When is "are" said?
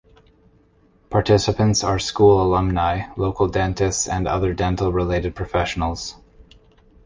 1.83-1.99